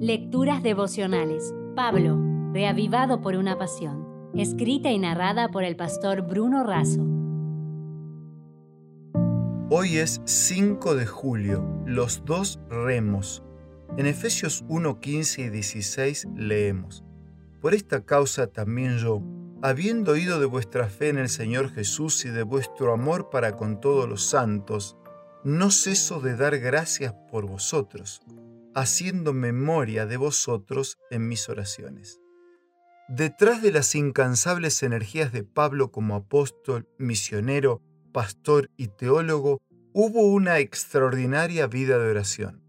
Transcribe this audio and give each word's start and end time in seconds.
Lecturas 0.00 0.62
devocionales. 0.62 1.54
Pablo, 1.74 2.20
reavivado 2.52 3.22
por 3.22 3.34
una 3.34 3.56
pasión. 3.56 4.30
Escrita 4.34 4.90
y 4.90 4.98
narrada 4.98 5.48
por 5.48 5.64
el 5.64 5.74
pastor 5.74 6.20
Bruno 6.20 6.64
Razo. 6.64 7.00
Hoy 9.70 9.96
es 9.96 10.20
5 10.26 10.96
de 10.96 11.06
julio, 11.06 11.64
los 11.86 12.26
dos 12.26 12.60
remos. 12.68 13.42
En 13.96 14.04
Efesios 14.04 14.66
1, 14.68 15.00
15 15.00 15.40
y 15.40 15.48
16 15.48 16.28
leemos, 16.36 17.02
Por 17.62 17.72
esta 17.72 18.04
causa 18.04 18.48
también 18.48 18.98
yo, 18.98 19.22
habiendo 19.62 20.12
oído 20.12 20.38
de 20.40 20.46
vuestra 20.46 20.90
fe 20.90 21.08
en 21.08 21.16
el 21.16 21.30
Señor 21.30 21.70
Jesús 21.70 22.26
y 22.26 22.28
de 22.28 22.42
vuestro 22.42 22.92
amor 22.92 23.30
para 23.30 23.56
con 23.56 23.80
todos 23.80 24.06
los 24.06 24.26
santos, 24.26 24.98
no 25.42 25.70
ceso 25.70 26.20
de 26.20 26.36
dar 26.36 26.58
gracias 26.58 27.14
por 27.30 27.46
vosotros, 27.46 28.20
haciendo 28.76 29.32
memoria 29.32 30.04
de 30.04 30.18
vosotros 30.18 30.98
en 31.10 31.26
mis 31.26 31.48
oraciones. 31.48 32.20
Detrás 33.08 33.62
de 33.62 33.72
las 33.72 33.94
incansables 33.94 34.82
energías 34.82 35.32
de 35.32 35.44
Pablo 35.44 35.90
como 35.90 36.14
apóstol, 36.14 36.86
misionero, 36.98 37.80
pastor 38.12 38.70
y 38.76 38.88
teólogo, 38.88 39.62
hubo 39.94 40.26
una 40.26 40.58
extraordinaria 40.58 41.66
vida 41.66 41.98
de 41.98 42.10
oración. 42.10 42.62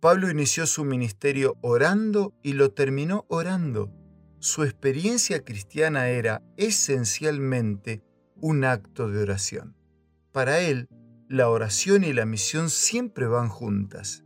Pablo 0.00 0.30
inició 0.30 0.66
su 0.66 0.84
ministerio 0.84 1.58
orando 1.60 2.32
y 2.42 2.54
lo 2.54 2.72
terminó 2.72 3.26
orando. 3.28 3.92
Su 4.38 4.64
experiencia 4.64 5.44
cristiana 5.44 6.08
era 6.08 6.42
esencialmente 6.56 8.02
un 8.36 8.64
acto 8.64 9.10
de 9.10 9.22
oración. 9.22 9.76
Para 10.32 10.60
él, 10.60 10.88
la 11.28 11.50
oración 11.50 12.04
y 12.04 12.14
la 12.14 12.24
misión 12.24 12.70
siempre 12.70 13.26
van 13.26 13.50
juntas. 13.50 14.24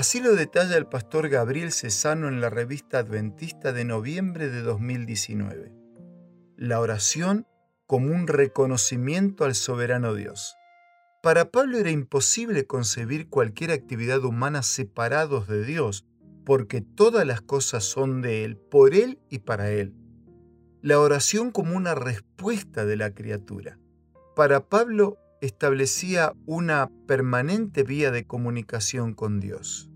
Así 0.00 0.18
lo 0.18 0.34
detalla 0.34 0.78
el 0.78 0.86
pastor 0.86 1.28
Gabriel 1.28 1.72
Cesano 1.72 2.28
en 2.28 2.40
la 2.40 2.48
revista 2.48 3.00
Adventista 3.00 3.74
de 3.74 3.84
noviembre 3.84 4.48
de 4.48 4.62
2019. 4.62 5.74
La 6.56 6.80
oración 6.80 7.46
como 7.86 8.06
un 8.06 8.26
reconocimiento 8.26 9.44
al 9.44 9.54
soberano 9.54 10.14
Dios. 10.14 10.56
Para 11.22 11.50
Pablo 11.50 11.76
era 11.76 11.90
imposible 11.90 12.66
concebir 12.66 13.28
cualquier 13.28 13.72
actividad 13.72 14.24
humana 14.24 14.62
separados 14.62 15.46
de 15.48 15.66
Dios, 15.66 16.06
porque 16.46 16.80
todas 16.80 17.26
las 17.26 17.42
cosas 17.42 17.84
son 17.84 18.22
de 18.22 18.44
Él, 18.46 18.56
por 18.56 18.94
Él 18.94 19.18
y 19.28 19.40
para 19.40 19.70
Él. 19.70 19.92
La 20.80 20.98
oración 20.98 21.50
como 21.50 21.76
una 21.76 21.94
respuesta 21.94 22.86
de 22.86 22.96
la 22.96 23.10
criatura. 23.12 23.78
Para 24.34 24.66
Pablo 24.66 25.18
establecía 25.42 26.32
una 26.46 26.90
permanente 27.06 27.82
vía 27.82 28.10
de 28.10 28.26
comunicación 28.26 29.12
con 29.12 29.40
Dios. 29.40 29.89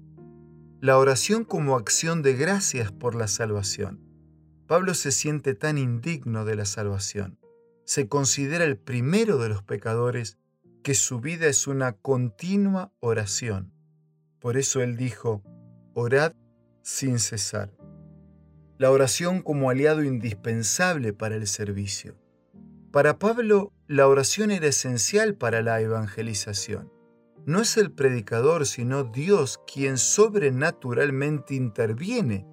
La 0.85 0.99
oración 0.99 1.45
como 1.45 1.77
acción 1.77 2.21
de 2.21 2.35
gracias 2.35 2.93
por 2.93 3.15
la 3.15 3.27
salvación. 3.27 4.03
Pablo 4.67 4.93
se 4.93 5.13
siente 5.13 5.55
tan 5.55 5.79
indigno 5.79 6.45
de 6.45 6.57
la 6.57 6.67
salvación. 6.67 7.39
Se 7.87 8.07
considera 8.07 8.67
el 8.67 8.77
primero 8.77 9.39
de 9.39 9.49
los 9.49 9.63
pecadores 9.63 10.37
que 10.83 10.93
su 10.93 11.21
vida 11.21 11.47
es 11.47 11.67
una 11.67 11.95
continua 11.95 12.93
oración. 13.01 13.73
Por 14.41 14.59
eso 14.59 14.83
él 14.83 14.99
dijo, 14.99 15.43
orad 15.95 16.35
sin 16.83 17.19
cesar. 17.19 17.73
La 18.77 18.91
oración 18.91 19.41
como 19.41 19.71
aliado 19.71 20.05
indispensable 20.05 21.15
para 21.15 21.37
el 21.37 21.47
servicio. 21.47 22.15
Para 22.93 23.19
Pablo, 23.19 23.73
la 23.87 24.07
oración 24.07 24.51
era 24.51 24.67
esencial 24.67 25.35
para 25.35 25.63
la 25.63 25.81
evangelización. 25.81 26.94
No 27.47 27.61
es 27.61 27.77
el 27.77 27.93
predicador, 27.93 28.65
sino 28.65 29.05
Dios 29.05 29.61
quien 29.71 29.99
sobrenaturalmente 29.99 31.55
interviene 31.55 32.47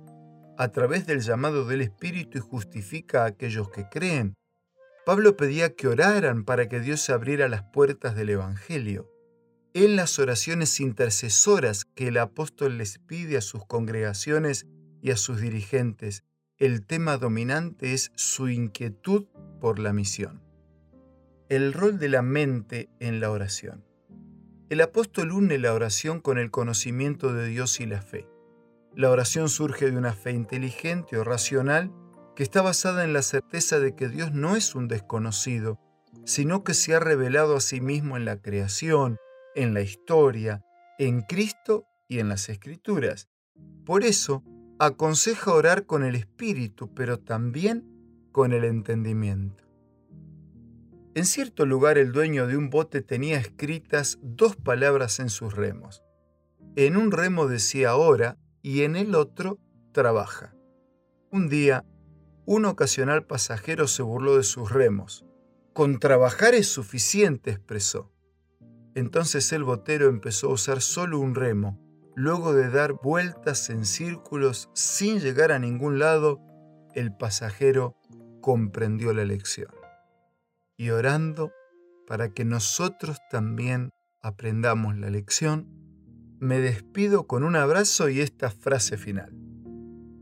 a 0.58 0.67
través 0.70 1.08
del 1.08 1.22
llamado 1.22 1.66
del 1.66 1.81
Espíritu 1.81 2.38
y 2.38 2.42
justifica 2.42 3.23
a 3.23 3.28
aquellos 3.28 3.70
que 3.70 3.88
creen. 3.89 4.36
Pablo 5.06 5.38
pedía 5.38 5.75
que 5.75 5.88
oraran 5.88 6.44
para 6.44 6.67
que 6.67 6.80
Dios 6.80 7.10
abriera 7.10 7.48
las 7.48 7.64
puertas 7.64 8.15
del 8.15 8.30
Evangelio. 8.30 9.10
En 9.73 9.95
las 9.95 10.20
oraciones 10.20 10.80
intercesoras 10.82 11.86
que 11.86 12.10
el 12.10 12.17
apóstol 12.17 12.77
les 12.77 12.99
pide 12.99 13.38
a 13.38 13.42
sus 13.42 13.65
congregaciones 13.65 14.67
y 15.02 15.11
a 15.11 15.17
sus 15.17 15.39
dirigentes, 15.39 16.26
el 16.58 16.86
tema 16.86 17.17
dominante 17.17 17.94
es 17.94 18.11
su 18.15 18.49
inquietud 18.49 19.26
por 19.61 19.80
la 19.80 19.94
misión. 19.94 20.44
El 21.49 21.71
rol 21.73 21.98
de 21.98 22.10
la 22.10 22.21
mente 22.21 22.89
en 22.99 23.20
la 23.21 23.32
oración. 23.32 23.90
El 24.71 24.80
apóstol 24.80 25.33
une 25.33 25.58
la 25.58 25.73
oración 25.73 26.21
con 26.21 26.37
el 26.37 26.49
conocimiento 26.49 27.33
de 27.33 27.45
Dios 27.45 27.82
y 27.82 27.86
la 27.86 28.02
fe. 28.02 28.30
La 28.95 29.09
oración 29.09 29.49
surge 29.49 29.92
de 29.92 29.98
una 29.98 30.14
fe 30.14 30.32
inteligente 30.32 31.17
o 31.17 31.26
racional 31.26 31.92
que 32.37 32.43
está 32.43 32.61
basada 32.61 33.04
en 33.04 33.11
la 33.11 33.21
certeza 33.21 33.82
de 33.82 33.95
que 33.98 34.08
Dios 34.08 34.32
no 34.32 34.55
es 34.55 34.73
un 34.73 34.87
desconocido, 34.87 35.77
sino 36.23 36.64
que 36.64 36.73
se 36.73 36.95
ha 36.95 37.02
revelado 37.02 37.58
a 37.58 37.59
sí 37.59 37.82
mismo 37.82 38.15
en 38.15 38.23
la 38.23 38.37
creación, 38.37 39.17
en 39.55 39.73
la 39.73 39.82
historia, 39.82 40.64
en 40.99 41.23
Cristo 41.23 41.83
y 42.08 42.20
en 42.20 42.30
las 42.30 42.48
Escrituras. 42.48 43.27
Por 43.86 44.05
eso, 44.05 44.42
aconseja 44.80 45.53
orar 45.53 45.86
con 45.86 46.05
el 46.05 46.15
espíritu, 46.15 46.93
pero 46.93 47.20
también 47.20 47.83
con 48.32 48.53
el 48.53 48.64
entendimiento. 48.64 49.65
En 51.14 51.26
cierto 51.26 51.66
lugar 51.66 51.98
el 51.98 52.11
dueño 52.11 52.48
de 52.48 52.58
un 52.58 52.70
bote 52.70 53.02
tenía 53.02 53.38
escritas 53.38 54.20
dos 54.22 54.55
palabras 54.55 55.20
en 55.20 55.30
sus 55.30 55.54
remos. 55.54 56.04
En 56.76 56.95
un 56.95 57.11
remo 57.11 57.48
decía 57.48 57.95
ora 57.95 58.38
y 58.61 58.83
en 58.83 58.95
el 58.95 59.16
otro 59.16 59.60
trabaja. 59.92 60.55
Un 61.32 61.50
día, 61.50 61.86
un 62.45 62.66
ocasional 62.66 63.26
pasajero 63.26 63.88
se 63.88 64.04
burló 64.04 64.38
de 64.38 64.44
sus 64.44 64.71
remos. 64.71 65.26
Con 65.73 66.00
trabajar 66.00 66.54
es 66.54 66.67
suficiente, 66.67 67.52
expresó. 67.52 68.11
Entonces 68.95 69.52
el 69.52 69.64
botero 69.64 70.08
empezó 70.10 70.48
a 70.48 70.54
usar 70.54 70.82
solo 70.82 71.20
un 71.20 71.36
remo 71.36 71.80
Luego 72.16 72.54
de 72.54 72.70
dar 72.70 72.94
vueltas 72.94 73.70
en 73.70 73.86
círculos 73.86 74.70
sin 74.73 75.20
llegar 75.20 75.52
a 75.52 75.60
ningún 75.60 75.98
lado, 75.98 76.42
el 76.94 77.16
pasajero 77.16 77.95
comprendió 78.42 79.14
la 79.14 79.23
lección. 79.23 79.71
Y 80.81 80.89
orando 80.89 81.52
para 82.08 82.33
que 82.33 82.45
nosotros 82.45 83.19
también 83.30 83.92
aprendamos 84.21 84.97
la 84.97 85.09
lección, 85.09 85.67
me 86.39 86.59
despido 86.59 87.27
con 87.27 87.43
un 87.43 87.55
abrazo 87.55 88.09
y 88.09 88.19
esta 88.19 88.49
frase 88.49 88.97
final. 88.97 89.31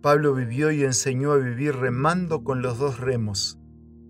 Pablo 0.02 0.34
vivió 0.34 0.72
y 0.72 0.84
enseñó 0.84 1.32
a 1.32 1.38
vivir 1.38 1.76
remando 1.76 2.44
con 2.44 2.62
los 2.62 2.78
dos 2.78 3.00
remos. 3.00 3.58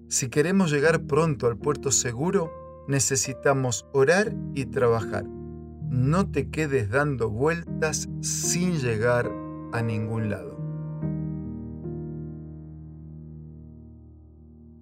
Si 0.07 0.29
queremos 0.29 0.71
llegar 0.71 1.05
pronto 1.05 1.47
al 1.47 1.57
puerto 1.57 1.91
seguro, 1.91 2.51
necesitamos 2.87 3.85
orar 3.93 4.33
y 4.55 4.65
trabajar 4.65 5.25
no 5.89 6.29
te 6.29 6.51
quedes 6.51 6.89
dando 6.91 7.29
vueltas 7.31 8.07
sin 8.21 8.77
llegar 8.77 9.31
a 9.73 9.81
ningún 9.81 10.29
lado. 10.29 10.58